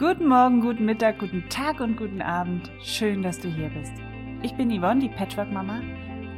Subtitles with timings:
[0.00, 2.70] Guten Morgen, guten Mittag, guten Tag und guten Abend.
[2.82, 3.92] Schön, dass du hier bist.
[4.40, 5.82] Ich bin Yvonne, die Patchwork-Mama,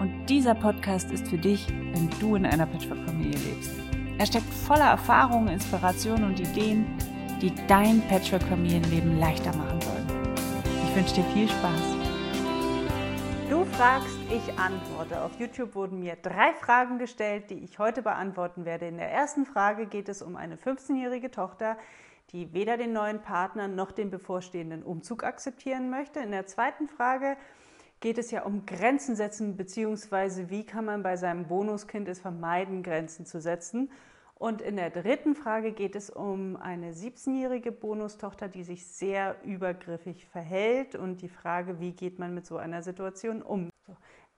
[0.00, 3.70] und dieser Podcast ist für dich, wenn du in einer Patchwork-Familie lebst.
[4.18, 6.86] Er steckt voller Erfahrungen, Inspirationen und Ideen,
[7.40, 10.08] die dein Patchwork-Familienleben leichter machen sollen.
[10.88, 11.96] Ich wünsche dir viel Spaß.
[13.48, 15.22] Du fragst, ich antworte.
[15.22, 18.88] Auf YouTube wurden mir drei Fragen gestellt, die ich heute beantworten werde.
[18.88, 21.76] In der ersten Frage geht es um eine 15-jährige Tochter,
[22.32, 26.20] die weder den neuen Partner noch den bevorstehenden Umzug akzeptieren möchte.
[26.20, 27.36] In der zweiten Frage
[28.00, 32.82] geht es ja um Grenzen setzen, beziehungsweise wie kann man bei seinem Bonuskind es vermeiden,
[32.82, 33.90] Grenzen zu setzen.
[34.34, 40.26] Und in der dritten Frage geht es um eine 17-jährige Bonustochter, die sich sehr übergriffig
[40.26, 43.70] verhält und die Frage, wie geht man mit so einer Situation um.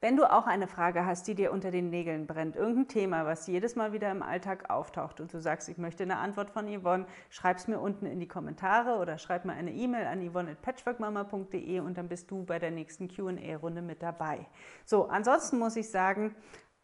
[0.04, 3.46] Wenn du auch eine Frage hast, die dir unter den Nägeln brennt, irgendein Thema, was
[3.46, 7.06] jedes Mal wieder im Alltag auftaucht und du sagst, ich möchte eine Antwort von Yvonne,
[7.30, 11.96] schreib es mir unten in die Kommentare oder schreib mir eine E-Mail an yvonne.patchworkmama.de und
[11.96, 14.46] dann bist du bei der nächsten Q&A-Runde mit dabei.
[14.84, 16.36] So, ansonsten muss ich sagen,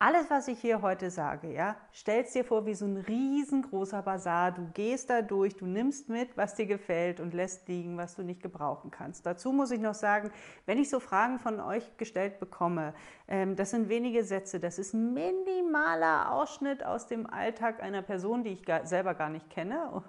[0.02, 4.50] alles, was ich hier heute sage, ja, stellst dir vor wie so ein riesengroßer Bazar.
[4.50, 8.22] Du gehst da durch, du nimmst mit, was dir gefällt und lässt liegen, was du
[8.22, 9.26] nicht gebrauchen kannst.
[9.26, 10.30] Dazu muss ich noch sagen,
[10.64, 12.94] wenn ich so Fragen von euch gestellt bekomme,
[13.28, 18.54] ähm, das sind wenige Sätze, das ist minimaler Ausschnitt aus dem Alltag einer Person, die
[18.54, 20.02] ich gar, selber gar nicht kenne.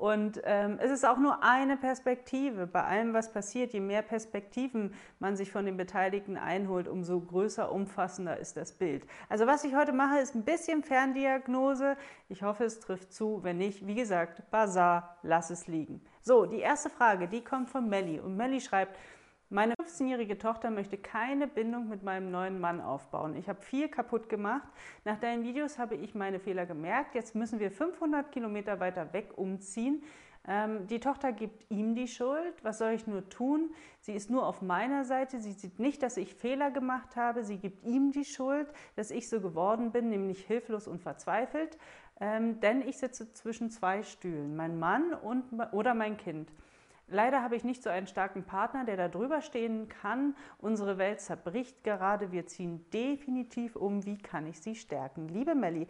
[0.00, 2.66] Und ähm, es ist auch nur eine Perspektive.
[2.66, 7.70] Bei allem, was passiert, je mehr Perspektiven man sich von den Beteiligten einholt, umso größer,
[7.70, 9.06] umfassender ist das Bild.
[9.28, 11.98] Also was ich heute mache, ist ein bisschen Ferndiagnose.
[12.30, 13.40] Ich hoffe, es trifft zu.
[13.42, 16.00] Wenn nicht, wie gesagt, Bazar, lass es liegen.
[16.22, 18.20] So, die erste Frage, die kommt von Melli.
[18.20, 18.96] Und Melli schreibt,
[19.50, 23.34] meine 15-jährige Tochter möchte keine Bindung mit meinem neuen Mann aufbauen.
[23.34, 24.68] Ich habe viel kaputt gemacht.
[25.04, 27.16] Nach deinen Videos habe ich meine Fehler gemerkt.
[27.16, 30.04] Jetzt müssen wir 500 Kilometer weiter weg umziehen.
[30.46, 32.54] Ähm, die Tochter gibt ihm die Schuld.
[32.62, 33.70] Was soll ich nur tun?
[34.00, 35.40] Sie ist nur auf meiner Seite.
[35.40, 37.42] Sie sieht nicht, dass ich Fehler gemacht habe.
[37.42, 41.76] Sie gibt ihm die Schuld, dass ich so geworden bin, nämlich hilflos und verzweifelt.
[42.20, 46.52] Ähm, denn ich sitze zwischen zwei Stühlen, mein Mann und, oder mein Kind.
[47.10, 50.36] Leider habe ich nicht so einen starken Partner, der da drüber stehen kann.
[50.58, 52.30] Unsere Welt zerbricht gerade.
[52.30, 54.04] Wir ziehen definitiv um.
[54.06, 55.28] Wie kann ich sie stärken?
[55.28, 55.88] Liebe Melli,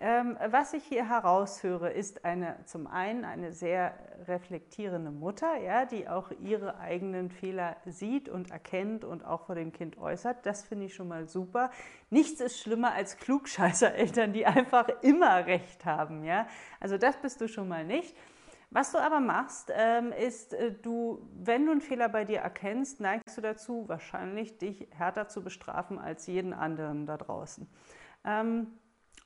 [0.00, 3.94] ähm, was ich hier heraushöre, ist eine, zum einen eine sehr
[4.26, 9.72] reflektierende Mutter, ja, die auch ihre eigenen Fehler sieht und erkennt und auch vor dem
[9.72, 10.44] Kind äußert.
[10.46, 11.70] Das finde ich schon mal super.
[12.10, 16.24] Nichts ist schlimmer als Klugscheißer-Eltern, die einfach immer recht haben.
[16.24, 16.48] Ja?
[16.80, 18.16] Also das bist du schon mal nicht.
[18.74, 22.98] Was du aber machst, ähm, ist, äh, du, wenn du einen Fehler bei dir erkennst,
[22.98, 27.68] neigst du dazu, wahrscheinlich dich härter zu bestrafen als jeden anderen da draußen.
[28.24, 28.66] Ähm,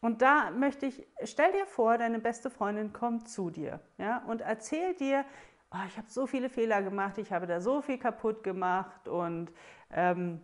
[0.03, 4.43] und da möchte ich, stell dir vor, deine beste Freundin kommt zu dir ja, und
[4.43, 5.25] erzählt dir,
[5.71, 9.51] oh, ich habe so viele Fehler gemacht, ich habe da so viel kaputt gemacht und
[9.91, 10.43] ähm,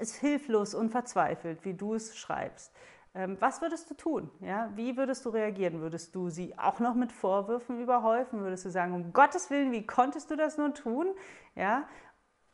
[0.00, 2.74] ist hilflos und verzweifelt, wie du es schreibst.
[3.14, 4.30] Ähm, was würdest du tun?
[4.40, 4.70] Ja?
[4.74, 5.80] Wie würdest du reagieren?
[5.80, 8.40] Würdest du sie auch noch mit Vorwürfen überhäufen?
[8.40, 11.14] Würdest du sagen, um Gottes Willen, wie konntest du das nur tun?
[11.54, 11.88] Ja?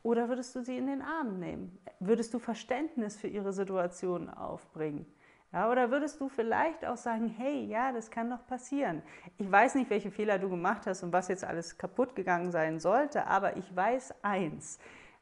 [0.01, 1.79] Oder würdest du sie in den Arm nehmen?
[1.99, 5.05] Würdest du Verständnis für ihre Situation aufbringen?
[5.51, 9.01] Ja, oder würdest du vielleicht auch sagen, hey, ja, das kann doch passieren.
[9.37, 12.79] Ich weiß nicht, welche Fehler du gemacht hast und was jetzt alles kaputt gegangen sein
[12.79, 14.79] sollte, aber ich weiß eins,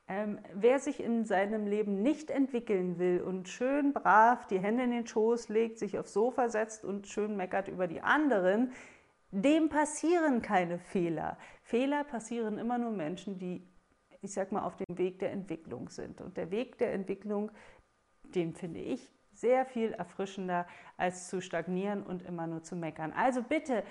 [0.08, 4.92] ähm, wer sich in seinem Leben nicht entwickeln will und schön brav die Hände in
[4.92, 8.72] den Schoß legt, sich aufs Sofa setzt und schön meckert über die anderen,
[9.32, 11.38] dem passieren keine Fehler.
[11.64, 13.66] Fehler passieren immer nur Menschen, die,
[14.22, 16.22] ich sag mal, auf dem Weg der Entwicklung sind.
[16.22, 17.52] Und der Weg der Entwicklung,
[18.36, 23.12] den finde ich sehr viel erfrischender, als zu stagnieren und immer nur zu meckern.
[23.14, 23.84] Also bitte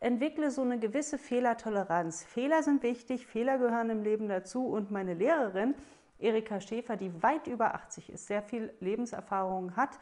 [0.00, 2.24] entwickle so eine gewisse Fehlertoleranz.
[2.24, 5.74] Fehler sind wichtig, Fehler gehören im Leben dazu und meine Lehrerin,
[6.18, 9.98] Erika Schäfer, die weit über 80 ist, sehr viel Lebenserfahrung hat,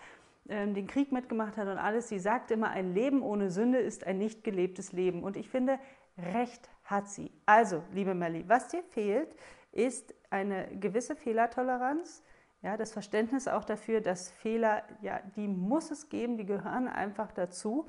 [0.49, 4.07] ähm, den Krieg mitgemacht hat und alles, sie sagt immer, ein Leben ohne Sünde ist
[4.07, 5.23] ein nicht gelebtes Leben.
[5.23, 5.79] Und ich finde,
[6.17, 7.31] recht hat sie.
[7.45, 9.35] Also, liebe Melli, was dir fehlt,
[9.73, 12.23] ist eine gewisse Fehlertoleranz.
[12.63, 17.31] Ja, das Verständnis auch dafür, dass Fehler, ja, die muss es geben, die gehören einfach
[17.31, 17.87] dazu.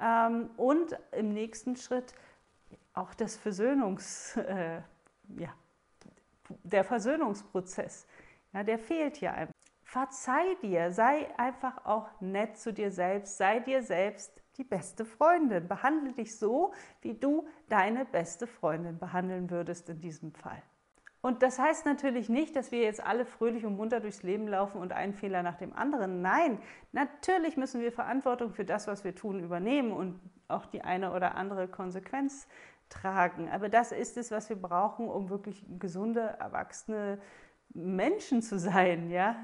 [0.00, 2.14] Ähm, und im nächsten Schritt
[2.94, 4.80] auch das Versöhnungs, äh,
[5.36, 5.54] ja,
[6.62, 8.06] der Versöhnungsprozess.
[8.52, 9.54] Ja, der fehlt hier einfach.
[9.82, 15.68] Verzeih dir, sei einfach auch nett zu dir selbst, sei dir selbst die beste Freundin.
[15.68, 20.62] Behandle dich so, wie du deine beste Freundin behandeln würdest in diesem Fall.
[21.24, 24.78] Und das heißt natürlich nicht, dass wir jetzt alle fröhlich und munter durchs Leben laufen
[24.78, 26.20] und einen Fehler nach dem anderen.
[26.20, 26.58] Nein,
[26.92, 31.34] natürlich müssen wir Verantwortung für das, was wir tun, übernehmen und auch die eine oder
[31.34, 32.46] andere Konsequenz
[32.90, 33.48] tragen.
[33.48, 37.18] Aber das ist es, was wir brauchen, um wirklich gesunde, erwachsene
[37.72, 39.34] Menschen zu sein, ja.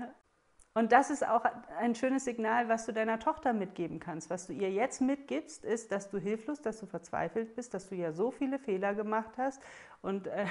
[0.75, 1.47] Und das ist auch
[1.79, 4.29] ein schönes Signal, was du deiner Tochter mitgeben kannst.
[4.29, 7.95] Was du ihr jetzt mitgibst, ist, dass du hilflos, dass du verzweifelt bist, dass du
[7.95, 9.63] ja so viele Fehler gemacht hast
[10.03, 10.45] und äh,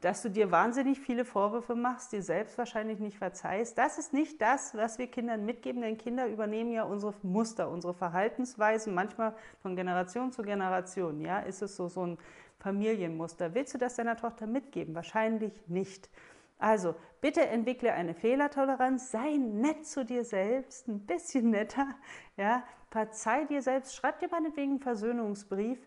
[0.00, 3.76] dass du dir wahnsinnig viele Vorwürfe machst, dir selbst wahrscheinlich nicht verzeihst.
[3.76, 7.92] Das ist nicht das, was wir Kindern mitgeben, denn Kinder übernehmen ja unsere Muster, unsere
[7.92, 11.20] Verhaltensweisen, manchmal von Generation zu Generation.
[11.20, 12.18] Ja, ist es so, so ein
[12.58, 13.54] Familienmuster.
[13.54, 14.94] Willst du das deiner Tochter mitgeben?
[14.94, 16.10] Wahrscheinlich nicht.
[16.58, 21.88] Also bitte entwickle eine Fehlertoleranz, sei nett zu dir selbst, ein bisschen netter,
[22.36, 25.78] ja, verzeih dir selbst, schreib dir meinetwegen einen Versöhnungsbrief,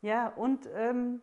[0.00, 1.20] ja, und ähm,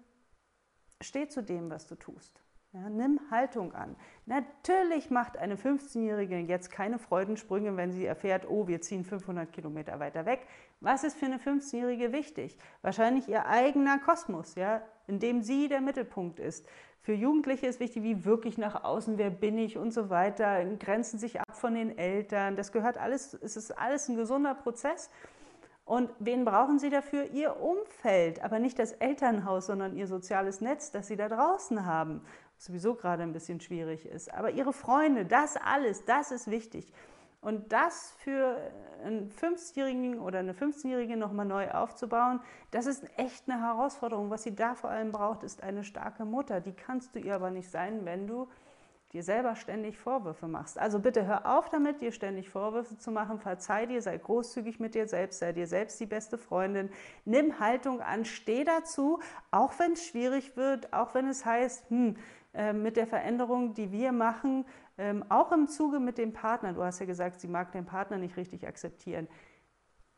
[1.02, 2.42] steh zu dem, was du tust.
[2.72, 3.96] Ja, nimm Haltung an.
[4.28, 10.00] Natürlich macht eine 15-Jährige jetzt keine Freudensprünge, wenn sie erfährt, oh, wir ziehen 500 Kilometer
[10.00, 10.46] weiter weg.
[10.80, 12.60] Was ist für eine 15-Jährige wichtig?
[12.84, 16.68] Wahrscheinlich ihr eigener Kosmos, ja, in dem sie der Mittelpunkt ist.
[17.02, 21.18] Für Jugendliche ist wichtig, wie wirklich nach außen, wer bin ich und so weiter, grenzen
[21.18, 22.56] sich ab von den Eltern.
[22.56, 25.10] Das gehört alles, es ist alles ein gesunder Prozess.
[25.90, 27.32] Und wen brauchen Sie dafür?
[27.32, 32.22] Ihr Umfeld, aber nicht das Elternhaus, sondern Ihr soziales Netz, das Sie da draußen haben,
[32.56, 34.32] was sowieso gerade ein bisschen schwierig ist.
[34.32, 36.94] Aber Ihre Freunde, das alles, das ist wichtig.
[37.42, 38.58] Und das für
[39.04, 42.40] einen 50-Jährigen oder eine 15-Jährige nochmal neu aufzubauen,
[42.70, 44.30] das ist echt eine Herausforderung.
[44.30, 46.62] Was sie da vor allem braucht, ist eine starke Mutter.
[46.62, 48.48] Die kannst du ihr aber nicht sein, wenn du
[49.14, 50.78] dir selber ständig Vorwürfe machst.
[50.78, 53.40] Also bitte hör auf damit, dir ständig Vorwürfe zu machen.
[53.40, 56.90] Verzeih dir, sei großzügig mit dir selbst, sei dir selbst die beste Freundin.
[57.26, 59.20] Nimm Haltung an, steh dazu,
[59.52, 62.16] auch wenn es schwierig wird, auch wenn es heißt, hm,
[62.54, 64.66] äh, mit der Veränderung, die wir machen,
[64.98, 66.74] ähm, auch im Zuge mit dem Partner.
[66.74, 69.28] Du hast ja gesagt, sie mag den Partner nicht richtig akzeptieren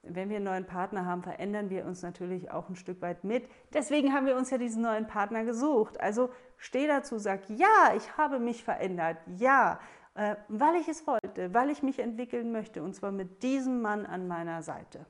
[0.04, 3.48] wenn wir einen neuen Partner haben, verändern wir uns natürlich auch ein Stück weit mit.
[3.74, 6.00] Deswegen haben wir uns ja diesen neuen Partner gesucht.
[6.00, 9.80] Also steh dazu, sag, ja, ich habe mich verändert, ja,
[10.16, 14.06] äh, weil ich es wollte, weil ich mich entwickeln möchte und zwar mit diesem Mann
[14.06, 15.06] an meiner Seite.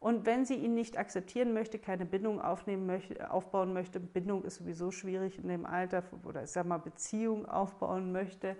[0.00, 4.56] Und wenn sie ihn nicht akzeptieren möchte, keine Bindung aufnehmen möchte, aufbauen möchte, Bindung ist
[4.56, 8.56] sowieso schwierig in dem Alter, oder ich sag mal Beziehung aufbauen möchte,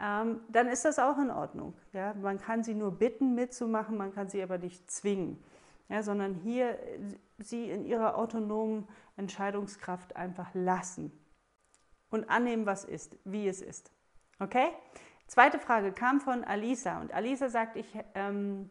[0.00, 1.74] ähm, dann ist das auch in Ordnung.
[1.92, 2.14] Ja?
[2.14, 5.42] Man kann sie nur bitten, mitzumachen, man kann sie aber nicht zwingen,
[5.88, 6.02] ja?
[6.02, 7.00] sondern hier äh,
[7.38, 8.86] sie in ihrer autonomen
[9.16, 11.12] Entscheidungskraft einfach lassen
[12.10, 13.90] und annehmen, was ist, wie es ist.
[14.38, 14.68] Okay?
[15.26, 18.70] Zweite Frage kam von Alisa und Alisa sagt, ich, ähm,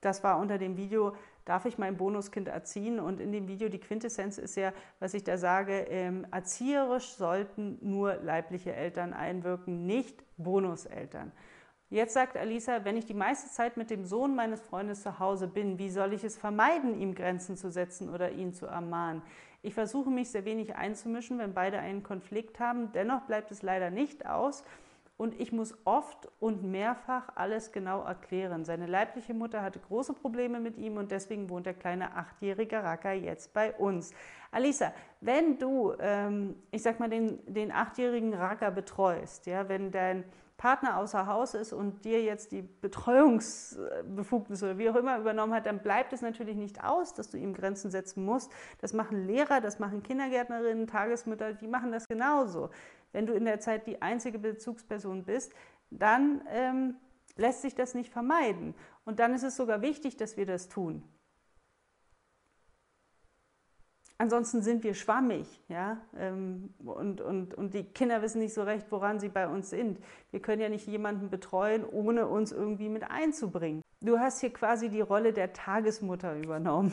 [0.00, 3.00] das war unter dem Video, darf ich mein Bonuskind erziehen?
[3.00, 7.78] Und in dem Video, die Quintessenz ist ja, was ich da sage, ähm, erzieherisch sollten
[7.80, 11.32] nur leibliche Eltern einwirken, nicht Bonuseltern.
[11.90, 15.46] Jetzt sagt Alisa, wenn ich die meiste Zeit mit dem Sohn meines Freundes zu Hause
[15.46, 19.22] bin, wie soll ich es vermeiden, ihm Grenzen zu setzen oder ihn zu ermahnen?
[19.62, 22.92] Ich versuche mich sehr wenig einzumischen, wenn beide einen Konflikt haben.
[22.92, 24.64] Dennoch bleibt es leider nicht aus,
[25.16, 28.64] und ich muss oft und mehrfach alles genau erklären.
[28.64, 33.12] Seine leibliche Mutter hatte große Probleme mit ihm und deswegen wohnt der kleine achtjährige Racker
[33.12, 34.12] jetzt bei uns.
[34.50, 40.24] Alisa, wenn du, ähm, ich sag mal, den, den achtjährigen Racker betreust, ja, wenn dein
[40.56, 45.66] Partner außer Haus ist und dir jetzt die Betreuungsbefugnis oder wie auch immer übernommen hat,
[45.66, 48.52] dann bleibt es natürlich nicht aus, dass du ihm Grenzen setzen musst.
[48.80, 52.70] Das machen Lehrer, das machen Kindergärtnerinnen, Tagesmütter, die machen das genauso.
[53.14, 55.54] Wenn du in der Zeit die einzige Bezugsperson bist,
[55.90, 56.96] dann ähm,
[57.36, 58.74] lässt sich das nicht vermeiden.
[59.04, 61.04] Und dann ist es sogar wichtig, dass wir das tun.
[64.18, 68.86] Ansonsten sind wir schwammig, ja, ähm, und, und, und die Kinder wissen nicht so recht,
[68.90, 69.98] woran sie bei uns sind.
[70.30, 73.82] Wir können ja nicht jemanden betreuen, ohne uns irgendwie mit einzubringen.
[74.00, 76.92] Du hast hier quasi die Rolle der Tagesmutter übernommen.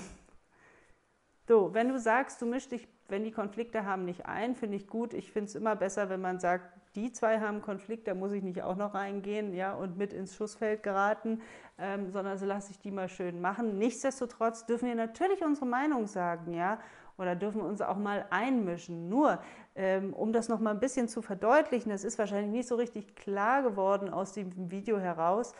[1.51, 4.87] So, wenn du sagst, du mischst dich, wenn die Konflikte haben, nicht ein, finde ich
[4.87, 5.13] gut.
[5.13, 6.63] Ich finde es immer besser, wenn man sagt,
[6.95, 10.33] die zwei haben Konflikt, da muss ich nicht auch noch reingehen ja, und mit ins
[10.33, 11.41] Schussfeld geraten,
[11.77, 13.77] ähm, sondern so lasse ich die mal schön machen.
[13.77, 16.79] Nichtsdestotrotz dürfen wir natürlich unsere Meinung sagen, ja,
[17.17, 19.09] oder dürfen uns auch mal einmischen.
[19.09, 19.41] Nur,
[19.75, 23.13] ähm, um das noch mal ein bisschen zu verdeutlichen, das ist wahrscheinlich nicht so richtig
[23.17, 25.53] klar geworden aus dem Video heraus,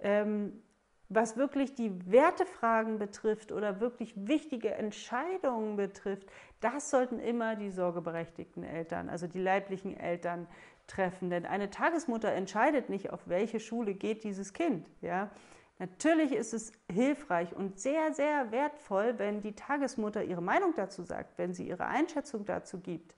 [0.00, 0.60] ähm,
[1.08, 6.26] was wirklich die Wertefragen betrifft oder wirklich wichtige Entscheidungen betrifft,
[6.60, 10.48] das sollten immer die sorgeberechtigten Eltern, also die leiblichen Eltern
[10.86, 11.30] treffen.
[11.30, 14.90] Denn eine Tagesmutter entscheidet nicht, auf welche Schule geht dieses Kind.
[15.00, 15.30] Ja?
[15.78, 21.36] Natürlich ist es hilfreich und sehr, sehr wertvoll, wenn die Tagesmutter ihre Meinung dazu sagt,
[21.38, 23.14] wenn sie ihre Einschätzung dazu gibt.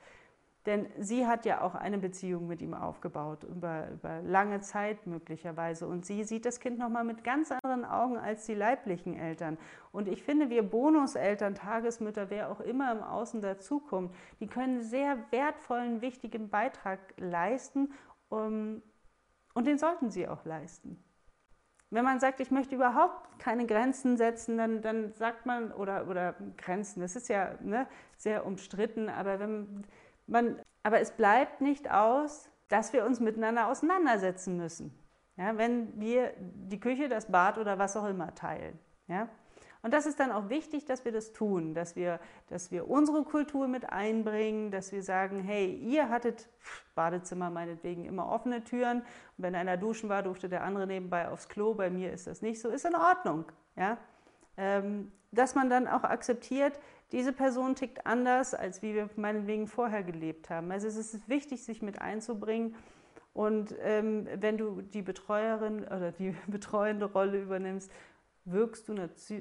[0.68, 5.88] Denn sie hat ja auch eine Beziehung mit ihm aufgebaut, über, über lange Zeit möglicherweise.
[5.88, 9.56] Und sie sieht das Kind nochmal mit ganz anderen Augen als die leiblichen Eltern.
[9.92, 15.16] Und ich finde, wir Bonuseltern, Tagesmütter, wer auch immer im Außen dazukommt, die können sehr
[15.30, 17.94] wertvollen, wichtigen Beitrag leisten.
[18.28, 18.82] Um,
[19.54, 21.02] und den sollten sie auch leisten.
[21.88, 26.34] Wenn man sagt, ich möchte überhaupt keine Grenzen setzen, dann, dann sagt man, oder, oder
[26.58, 27.87] Grenzen, das ist ja ne,
[28.18, 29.87] sehr umstritten, aber wenn
[30.28, 34.94] man, aber es bleibt nicht aus, dass wir uns miteinander auseinandersetzen müssen.
[35.37, 38.78] Ja, wenn wir die Küche, das Bad oder was auch immer teilen.
[39.06, 39.28] Ja?
[39.82, 42.18] Und das ist dann auch wichtig, dass wir das tun, dass wir,
[42.49, 46.49] dass wir unsere Kultur mit einbringen, dass wir sagen, hey, ihr hattet
[46.97, 48.99] Badezimmer meinetwegen immer offene Türen.
[48.99, 49.06] Und
[49.37, 51.75] wenn einer duschen war, durfte der andere nebenbei aufs Klo.
[51.75, 52.68] Bei mir ist das nicht so.
[52.70, 53.44] Ist in Ordnung.
[53.76, 53.99] Ja?
[54.56, 56.80] Ähm, dass man dann auch akzeptiert,
[57.12, 60.70] diese Person tickt anders, als wie wir meinetwegen vorher gelebt haben.
[60.70, 62.74] Also es ist wichtig, sich mit einzubringen.
[63.32, 67.90] Und ähm, wenn du die Betreuerin oder die betreuende Rolle übernimmst,
[68.52, 68.95] wirkst du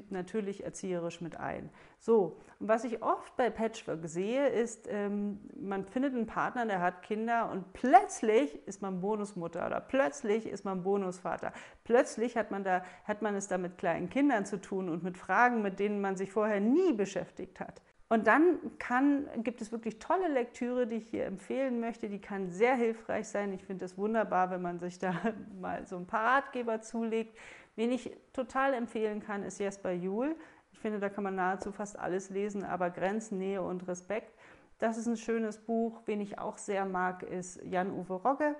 [0.10, 1.70] natürlich erzieherisch mit ein.
[2.00, 6.82] So, und was ich oft bei Patchwork sehe, ist, ähm, man findet einen Partner, der
[6.82, 11.54] hat Kinder und plötzlich ist man Bonusmutter oder plötzlich ist man Bonusvater.
[11.84, 15.18] Plötzlich hat man, da, hat man es da mit kleinen Kindern zu tun und mit
[15.18, 17.82] Fragen, mit denen man sich vorher nie beschäftigt hat.
[18.10, 22.08] Und dann kann, gibt es wirklich tolle Lektüre, die ich hier empfehlen möchte.
[22.08, 23.52] Die kann sehr hilfreich sein.
[23.52, 25.14] Ich finde es wunderbar, wenn man sich da
[25.60, 27.38] mal so ein paar Ratgeber zulegt.
[27.78, 30.36] Wen ich total empfehlen kann, ist Jesper Juhl.
[30.72, 34.36] Ich finde, da kann man nahezu fast alles lesen, aber Grenzen, Nähe und Respekt.
[34.80, 36.02] Das ist ein schönes Buch.
[36.06, 38.56] Wen ich auch sehr mag, ist Jan-Uwe Rogge.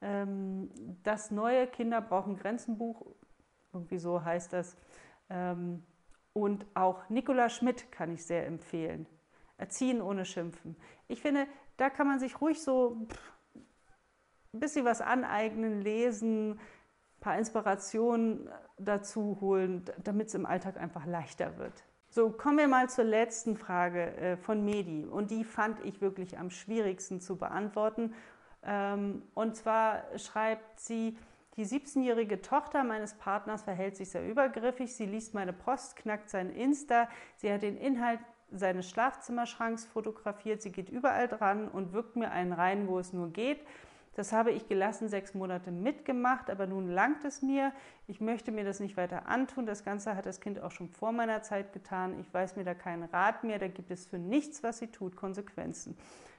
[0.00, 0.70] Ähm,
[1.02, 3.06] das neue Kinder brauchen Grenzenbuch,
[3.74, 4.78] irgendwie so heißt das.
[5.28, 5.82] Ähm,
[6.32, 9.06] und auch Nicola Schmidt kann ich sehr empfehlen.
[9.58, 10.76] Erziehen ohne Schimpfen.
[11.08, 11.46] Ich finde,
[11.76, 13.06] da kann man sich ruhig so
[14.54, 16.58] ein bisschen was aneignen, lesen,
[17.26, 21.72] paar Inspirationen dazu holen, damit es im Alltag einfach leichter wird.
[22.08, 25.04] So, kommen wir mal zur letzten Frage äh, von Medi.
[25.04, 28.14] Und die fand ich wirklich am schwierigsten zu beantworten.
[28.62, 31.18] Ähm, und zwar schreibt sie,
[31.56, 34.94] die 17-jährige Tochter meines Partners verhält sich sehr übergriffig.
[34.94, 37.08] Sie liest meine Post, knackt sein Insta.
[37.34, 38.20] Sie hat den Inhalt
[38.52, 40.62] seines Schlafzimmerschranks fotografiert.
[40.62, 43.66] Sie geht überall dran und wirkt mir einen rein, wo es nur geht.
[44.16, 47.70] Das habe ich gelassen sechs Monate mitgemacht, aber nun langt es mir.
[48.06, 49.66] Ich möchte mir das nicht weiter antun.
[49.66, 52.18] Das Ganze hat das Kind auch schon vor meiner Zeit getan.
[52.18, 53.58] Ich weiß mir da keinen Rat mehr.
[53.58, 55.98] Da gibt es für nichts, was sie tut, Konsequenzen.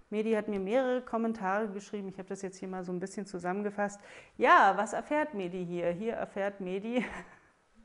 [0.09, 2.09] Medi hat mir mehrere Kommentare geschrieben.
[2.09, 4.01] Ich habe das jetzt hier mal so ein bisschen zusammengefasst.
[4.37, 5.91] Ja, was erfährt Medi hier?
[5.91, 7.05] Hier erfährt Medi,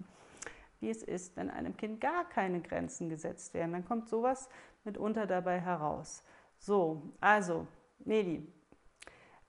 [0.80, 3.72] wie es ist, wenn einem Kind gar keine Grenzen gesetzt werden.
[3.72, 4.48] Dann kommt sowas
[4.84, 6.24] mitunter dabei heraus.
[6.56, 7.66] So, also,
[8.06, 8.50] Medi,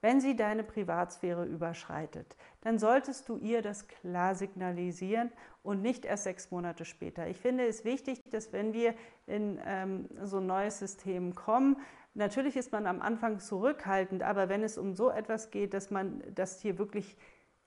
[0.04, 5.32] wenn sie deine Privatsphäre überschreitet, dann solltest du ihr das klar signalisieren
[5.64, 7.28] und nicht erst sechs Monate später.
[7.28, 8.96] Ich finde es wichtig, dass wenn wir
[9.28, 11.78] in ähm, so ein neues System kommen,
[12.16, 16.22] natürlich ist man am Anfang zurückhaltend, aber wenn es um so etwas geht, dass man,
[16.36, 17.16] dass hier wirklich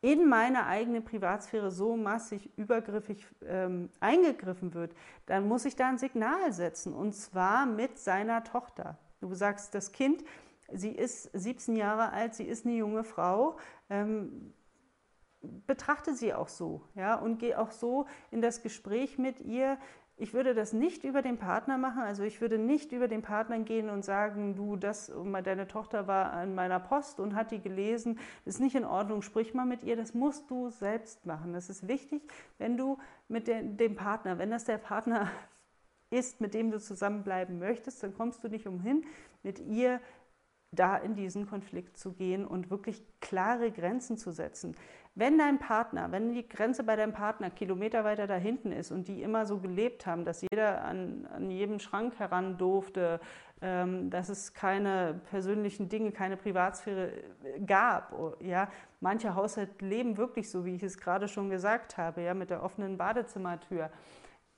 [0.02, 5.96] in meine eigene Privatsphäre so massig übergriffig ähm, eingegriffen wird, dann muss ich da ein
[5.96, 8.98] Signal setzen und zwar mit seiner Tochter.
[9.22, 10.22] Du sagst, das Kind
[10.72, 13.56] Sie ist 17 Jahre alt, sie ist eine junge Frau.
[13.88, 14.52] Ähm,
[15.66, 19.78] betrachte sie auch so, ja, und gehe auch so in das Gespräch mit ihr.
[20.18, 23.58] Ich würde das nicht über den Partner machen, also ich würde nicht über den Partner
[23.58, 25.12] gehen und sagen, du, das,
[25.44, 29.52] deine Tochter war an meiner Post und hat die gelesen, ist nicht in Ordnung, sprich
[29.52, 31.52] mal mit ihr, das musst du selbst machen.
[31.52, 32.22] Das ist wichtig,
[32.56, 35.30] wenn du mit dem Partner, wenn das der Partner
[36.10, 39.04] ist, mit dem du zusammenbleiben möchtest, dann kommst du nicht umhin,
[39.42, 40.00] mit ihr
[40.72, 44.74] da in diesen Konflikt zu gehen und wirklich klare Grenzen zu setzen.
[45.14, 49.08] Wenn dein Partner, wenn die Grenze bei deinem Partner Kilometer weiter da hinten ist und
[49.08, 53.20] die immer so gelebt haben, dass jeder an, an jedem Schrank heran durfte,
[53.62, 57.12] ähm, dass es keine persönlichen Dinge, keine Privatsphäre
[57.44, 58.68] äh, gab, oh, ja,
[59.00, 62.62] manche Haushalte leben wirklich so, wie ich es gerade schon gesagt habe, ja, mit der
[62.62, 63.88] offenen Badezimmertür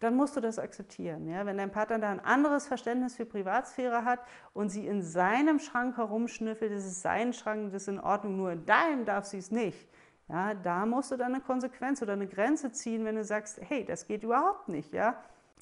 [0.01, 1.29] dann musst du das akzeptieren.
[1.29, 1.45] Ja?
[1.47, 4.21] Wenn dein Partner da ein anderes Verständnis für Privatsphäre hat
[4.53, 8.53] und sie in seinem Schrank herumschnüffelt, das ist sein Schrank, das ist in Ordnung, nur
[8.53, 9.89] in deinem darf sie es nicht.
[10.29, 13.85] Ja, da musst du dann eine Konsequenz oder eine Grenze ziehen, wenn du sagst, hey,
[13.85, 14.93] das geht überhaupt nicht.
[14.93, 15.17] Ja?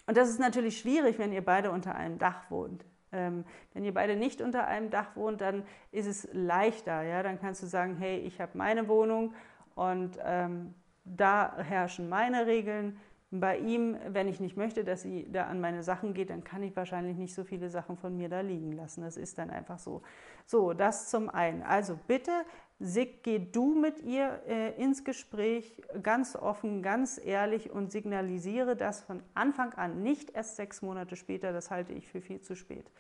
[0.06, 2.84] Und das ist natürlich schwierig, wenn ihr beide unter einem Dach wohnt.
[3.12, 7.02] Ähm, wenn ihr beide nicht unter einem Dach wohnt, dann ist es leichter.
[7.02, 7.22] Ja?
[7.22, 9.34] Dann kannst du sagen, hey, ich habe meine Wohnung
[9.76, 10.74] und ähm,
[11.04, 12.98] da herrschen meine Regeln
[13.33, 16.62] Bei ihm, wenn ich nicht möchte, dass sie da an meine Sachen geht, dann kann
[16.62, 19.02] ich wahrscheinlich nicht so viele Sachen von mir da liegen lassen.
[19.02, 20.02] Das ist dann einfach so.
[20.47, 21.62] So, das zum einen.
[21.62, 22.30] Also bitte,
[22.78, 29.02] Sig, geh du mit ihr äh, ins Gespräch, ganz offen, ganz ehrlich und signalisiere das
[29.02, 31.52] von Anfang an, nicht erst sechs Monate später.
[31.52, 32.90] Das halte ich für viel zu spät.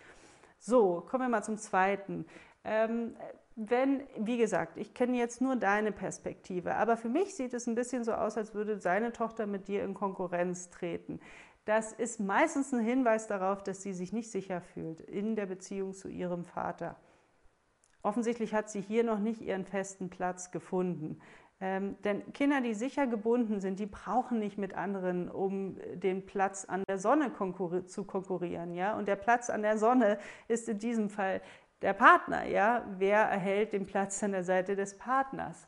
[0.58, 2.24] So, kommen wir mal zum zweiten.
[2.64, 3.14] Ähm,
[3.56, 7.74] wenn, wie gesagt, ich kenne jetzt nur deine Perspektive, aber für mich sieht es ein
[7.74, 11.20] bisschen so aus, als würde seine Tochter mit dir in Konkurrenz treten.
[11.64, 15.94] Das ist meistens ein Hinweis darauf, dass sie sich nicht sicher fühlt in der Beziehung
[15.94, 16.96] zu ihrem Vater.
[18.02, 21.18] Offensichtlich hat sie hier noch nicht ihren festen Platz gefunden.
[21.58, 26.66] Ähm, denn Kinder, die sicher gebunden sind, die brauchen nicht mit anderen, um den Platz
[26.66, 28.74] an der Sonne konkurri zu konkurrieren.
[28.74, 28.96] Ja?
[28.96, 31.40] Und der Platz an der Sonne ist in diesem Fall
[31.82, 32.44] der Partner.
[32.44, 32.84] Ja?
[32.98, 35.66] Wer erhält den Platz an der Seite des Partners?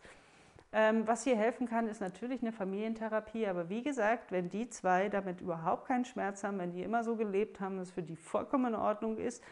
[0.71, 3.47] Ähm, was hier helfen kann, ist natürlich eine Familientherapie.
[3.47, 7.17] Aber wie gesagt, wenn die zwei damit überhaupt keinen Schmerz haben, wenn die immer so
[7.17, 9.43] gelebt haben, dass es für die vollkommen in Ordnung ist,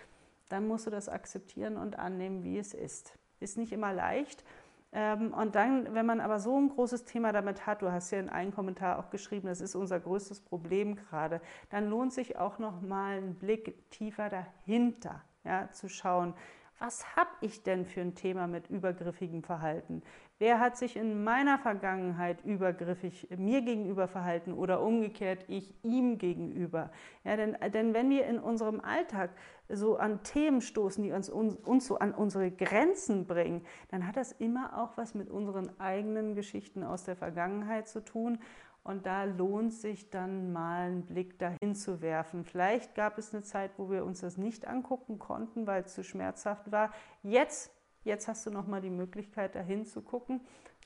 [0.48, 3.18] dann musst du das akzeptieren und annehmen, wie es ist.
[3.40, 4.44] Ist nicht immer leicht.
[4.92, 8.20] Ähm, und dann, wenn man aber so ein großes Thema damit hat, du hast ja
[8.20, 12.58] in einem Kommentar auch geschrieben, das ist unser größtes Problem gerade, dann lohnt sich auch
[12.58, 16.34] noch mal ein Blick tiefer dahinter, ja, zu schauen,
[16.78, 20.02] was habe ich denn für ein Thema mit übergriffigem Verhalten?
[20.38, 26.90] Wer hat sich in meiner Vergangenheit übergriffig mir gegenüber verhalten oder umgekehrt ich ihm gegenüber?
[27.24, 29.30] Ja, denn, denn wenn wir in unserem Alltag
[29.70, 34.18] so an Themen stoßen, die uns, uns, uns so an unsere Grenzen bringen, dann hat
[34.18, 38.38] das immer auch was mit unseren eigenen Geschichten aus der Vergangenheit zu tun.
[38.86, 42.44] Und da lohnt sich dann mal einen Blick dahin zu werfen.
[42.44, 46.04] Vielleicht gab es eine Zeit, wo wir uns das nicht angucken konnten, weil es zu
[46.04, 46.92] schmerzhaft war.
[47.24, 47.72] Jetzt,
[48.04, 50.40] jetzt hast du noch mal die Möglichkeit, dahin zu gucken.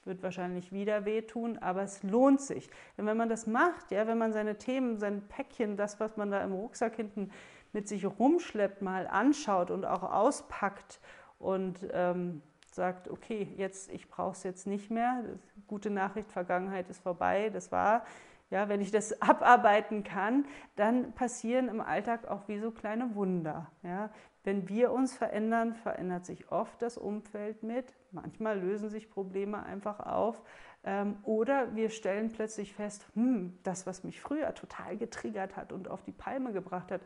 [0.07, 2.71] Wird wahrscheinlich wieder wehtun, aber es lohnt sich.
[2.97, 6.31] Denn wenn man das macht, ja, wenn man seine Themen, sein Päckchen, das, was man
[6.31, 7.31] da im Rucksack hinten
[7.75, 11.01] mit sich rumschleppt, mal anschaut und auch auspackt
[11.39, 12.41] und ähm,
[12.75, 15.25] sagt, okay, jetzt, ich brauche es jetzt nicht mehr.
[15.67, 18.05] Gute Nachricht, Vergangenheit ist vorbei, das war.
[18.51, 20.45] Ja, wenn ich das abarbeiten kann,
[20.77, 23.71] dann passieren im Alltag auch wie so kleine Wunder.
[23.83, 24.11] Ja,
[24.43, 27.95] wenn wir uns verändern, verändert sich oft das Umfeld mit.
[28.11, 30.43] Manchmal lösen sich Probleme einfach auf.
[30.83, 35.89] Ähm, oder wir stellen plötzlich fest, hm, das, was mich früher total getriggert hat und
[35.89, 37.03] auf die Palme gebracht hat,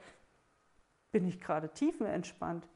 [1.10, 2.68] bin ich gerade tiefenentspannt.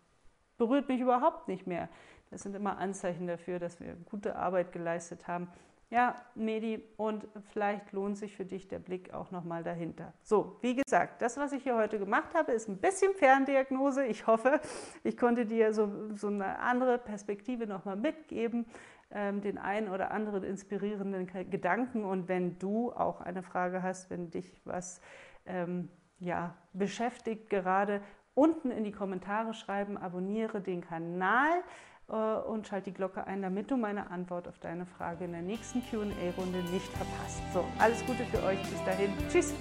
[0.57, 1.89] Berührt mich überhaupt nicht mehr.
[2.31, 5.49] Das sind immer Anzeichen dafür, dass wir gute Arbeit geleistet haben.
[5.91, 10.13] Ja, Medi, und vielleicht lohnt sich für dich der Blick auch nochmal dahinter.
[10.23, 14.05] So, wie gesagt, das, was ich hier heute gemacht habe, ist ein bisschen Ferndiagnose.
[14.05, 14.61] Ich hoffe,
[15.03, 18.67] ich konnte dir so, so eine andere Perspektive nochmal mitgeben,
[19.11, 22.05] ähm, den einen oder anderen inspirierenden Gedanken.
[22.05, 25.01] Und wenn du auch eine Frage hast, wenn dich was
[25.47, 25.89] ähm,
[26.19, 28.03] ja, beschäftigt gerade,
[28.35, 31.63] unten in die Kommentare schreiben, abonniere den Kanal.
[32.09, 35.43] Äh, und schalt die Glocke ein, damit du meine Antwort auf deine Frage in der
[35.43, 37.43] nächsten QA-Runde nicht verpasst.
[37.53, 38.61] So, alles Gute für euch.
[38.63, 39.13] Bis dahin.
[39.31, 39.55] Tschüss.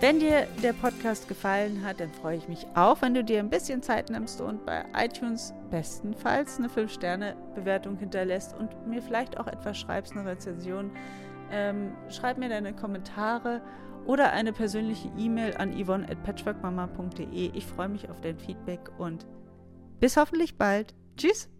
[0.00, 3.50] Wenn dir der Podcast gefallen hat, dann freue ich mich auch, wenn du dir ein
[3.50, 9.76] bisschen Zeit nimmst und bei iTunes bestenfalls eine 5-Sterne-Bewertung hinterlässt und mir vielleicht auch etwas
[9.76, 10.92] schreibst, eine Rezension.
[11.50, 13.60] Ähm, schreib mir deine Kommentare
[14.06, 17.50] oder eine persönliche E-Mail an yvonne at patchworkmama.de.
[17.54, 19.26] Ich freue mich auf dein Feedback und
[19.98, 20.94] bis hoffentlich bald.
[21.16, 21.50] Tschüss!